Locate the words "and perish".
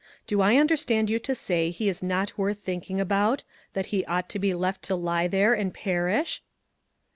5.53-6.41